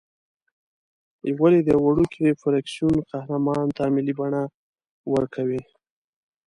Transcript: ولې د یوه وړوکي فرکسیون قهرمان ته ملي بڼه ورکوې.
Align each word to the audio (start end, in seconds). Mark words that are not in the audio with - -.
ولې 1.39 1.59
د 1.63 1.67
یوه 1.75 1.83
وړوکي 1.85 2.25
فرکسیون 2.41 2.95
قهرمان 3.11 3.65
ته 3.77 3.83
ملي 3.95 4.13
بڼه 4.19 4.43
ورکوې. 5.13 5.61